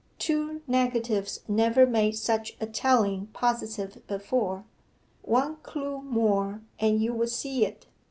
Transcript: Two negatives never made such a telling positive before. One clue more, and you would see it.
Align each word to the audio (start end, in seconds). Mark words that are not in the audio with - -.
Two 0.17 0.63
negatives 0.65 1.41
never 1.47 1.85
made 1.85 2.13
such 2.17 2.57
a 2.59 2.65
telling 2.65 3.27
positive 3.33 4.01
before. 4.07 4.65
One 5.21 5.57
clue 5.57 6.01
more, 6.01 6.61
and 6.79 6.99
you 6.99 7.13
would 7.13 7.29
see 7.29 7.67
it. 7.67 7.85